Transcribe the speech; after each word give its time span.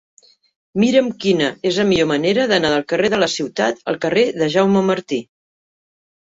Mira'm 0.83 1.09
quina 1.25 1.49
és 1.71 1.77
la 1.81 1.85
millor 1.89 2.09
manera 2.11 2.45
d'anar 2.53 2.71
del 2.77 2.87
carrer 2.95 3.11
de 3.15 3.19
la 3.25 3.29
Ciutat 3.35 3.85
al 3.93 4.01
carrer 4.07 4.25
de 4.41 4.49
Jaume 4.57 4.83
Martí. 4.91 5.21